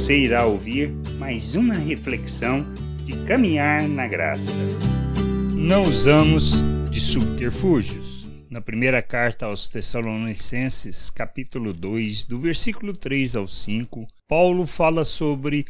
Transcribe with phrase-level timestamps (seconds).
[0.00, 2.64] Você irá ouvir mais uma reflexão
[3.04, 4.56] de caminhar na graça.
[5.54, 8.26] Não usamos de subterfúgios.
[8.48, 15.66] Na primeira carta aos Tessalonicenses, capítulo 2, do versículo 3 ao 5, Paulo fala sobre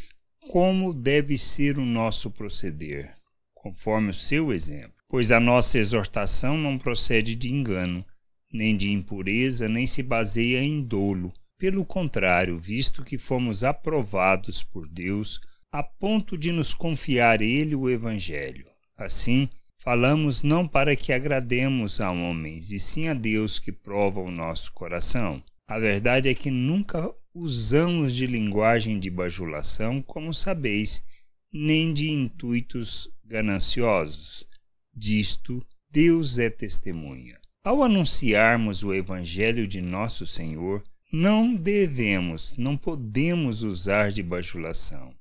[0.49, 3.13] como deve ser o nosso proceder,
[3.53, 4.95] conforme o seu exemplo.
[5.09, 8.07] Pois a nossa exortação não procede de engano,
[8.53, 11.33] nem de impureza, nem se baseia em dolo.
[11.61, 15.39] Pelo contrário, visto que fomos aprovados por Deus
[15.71, 18.67] a ponto de nos confiar Ele o Evangelho.
[18.97, 24.31] Assim, falamos não para que agrademos a homens, e sim a Deus que prova o
[24.31, 25.45] nosso coração.
[25.69, 31.05] A verdade é que nunca usamos de linguagem de bajulação, como sabeis,
[31.53, 34.49] nem de intuitos gananciosos.
[34.95, 37.39] Disto, Deus é testemunha.
[37.63, 45.13] Ao anunciarmos o Evangelho de nosso Senhor, não devemos, não podemos usar de bajulação.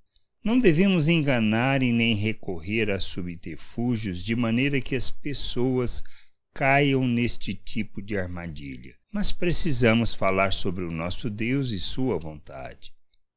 [0.44, 6.04] Não devemos enganar e nem recorrer a subterfúgios de maneira que as pessoas
[6.54, 8.96] caiam neste tipo de armadilha.
[9.12, 12.94] Mas precisamos falar sobre o nosso Deus e sua vontade,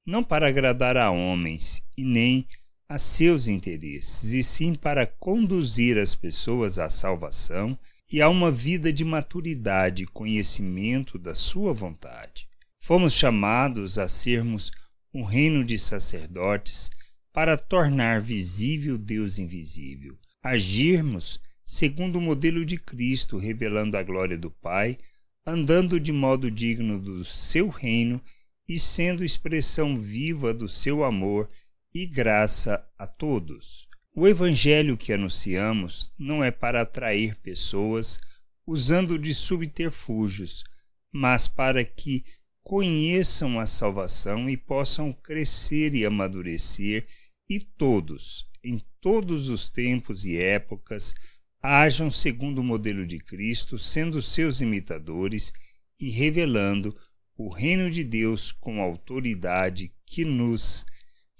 [0.06, 2.46] não para agradar a homens e nem
[2.86, 7.78] a seus interesses, e sim para conduzir as pessoas à salvação
[8.12, 12.46] e a uma vida de maturidade e conhecimento da Sua vontade.
[12.78, 14.70] Fomos chamados a sermos
[15.14, 16.90] um reino de sacerdotes
[17.32, 24.50] para tornar visível Deus invisível, agirmos segundo o modelo de Cristo, revelando a glória do
[24.50, 24.98] Pai,
[25.46, 28.20] andando de modo digno do seu reino
[28.68, 31.48] e sendo expressão viva do seu amor
[31.94, 33.88] e graça a todos.
[34.14, 38.20] O evangelho que anunciamos não é para atrair pessoas
[38.66, 40.62] usando de subterfúgios,
[41.10, 42.22] mas para que
[42.62, 47.06] conheçam a salvação e possam crescer e amadurecer,
[47.48, 51.14] e todos, em todos os tempos e épocas,
[51.62, 55.54] hajam segundo o modelo de Cristo, sendo seus imitadores
[55.98, 56.94] e revelando
[57.34, 60.84] o reino de Deus com autoridade que nos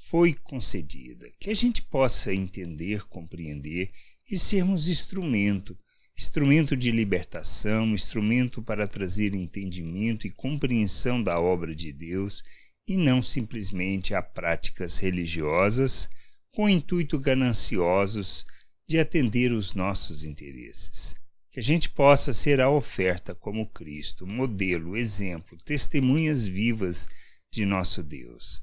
[0.09, 3.91] foi concedida, que a gente possa entender, compreender
[4.31, 5.79] e sermos instrumento,
[6.19, 12.43] instrumento de libertação, instrumento para trazer entendimento e compreensão da obra de Deus
[12.87, 16.11] e não simplesmente a práticas religiosas
[16.53, 18.45] com intuito gananciosos
[18.89, 21.15] de atender os nossos interesses.
[21.51, 27.09] Que a gente possa ser a oferta como Cristo, modelo, exemplo, testemunhas vivas
[27.53, 28.63] de nosso Deus